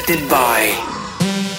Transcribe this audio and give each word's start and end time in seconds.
Selected 0.00 0.30
by 0.30 1.49